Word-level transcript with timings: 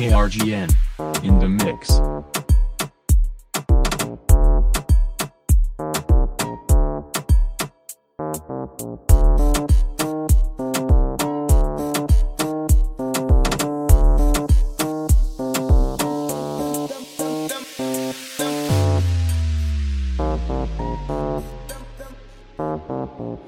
KRGN. 0.00 0.74
In 1.22 1.38
the 1.40 1.46
mix. 1.46 2.00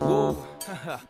Wow. 0.01 0.37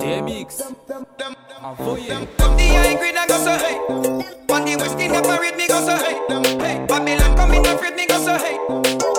DMX. 0.00 1.39
Come 1.60 1.76
the 1.76 2.68
high 2.68 2.94
grade 2.94 3.14
and 3.16 3.28
go 3.28 3.36
so 3.36 3.58
hey. 3.58 3.76
On 4.48 4.64
the 4.64 4.76
west 4.76 4.98
in 4.98 5.12
the 5.12 5.20
parade 5.20 5.56
me 5.56 5.68
go 5.68 5.84
so. 5.84 5.94
Hey, 5.98 6.86
Babylon 6.86 7.36
come 7.36 7.52
in 7.52 7.66
afraid 7.66 7.96
me 7.96 8.06
go 8.06 8.18
so 8.18 8.38
hey. 8.38 9.09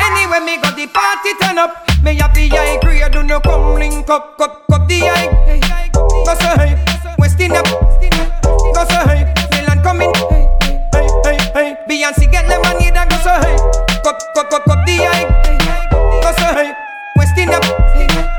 Anyway 0.00 0.40
me 0.40 0.56
got 0.60 0.76
the 0.76 0.86
party 0.86 1.34
turn 1.40 1.58
up. 1.58 1.86
Me 2.02 2.14
have 2.16 2.32
the 2.34 2.48
high 2.48 2.78
grade, 2.80 3.12
do 3.12 3.22
no 3.22 3.40
come 3.40 3.74
link 3.74 4.08
up, 4.08 4.38
cut, 4.38 4.62
cut 4.70 4.88
the 4.88 5.00
high. 5.00 5.90
Go 5.92 6.34
so 6.34 6.56
hey, 6.56 6.76
West 7.18 7.40
Indian. 7.40 7.62
Go 7.62 8.84
so 8.88 9.00
hey, 9.06 9.28
Milan 9.52 9.82
coming. 9.82 10.12
Hey, 10.94 11.08
hey, 11.24 11.38
hey. 11.54 11.76
Beyonce 11.88 12.30
get 12.30 12.48
the 12.48 12.58
money, 12.64 12.90
that 12.90 13.08
go 13.10 13.16
so 13.20 13.32
hey. 13.44 13.56
Cut, 14.02 14.22
cut, 14.34 14.48
cut, 14.50 14.64
cut 14.64 14.86
the 14.86 14.96
high. 14.96 15.26
Go 16.22 16.32
so 16.38 16.54
hey, 16.54 16.72
West 17.16 17.36
Indian. 17.36 17.62
So 17.62 18.29